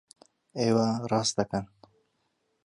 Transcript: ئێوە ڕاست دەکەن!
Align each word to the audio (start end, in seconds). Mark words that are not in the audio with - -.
ئێوە 0.59 0.87
ڕاست 1.09 1.33
دەکەن! 1.39 1.65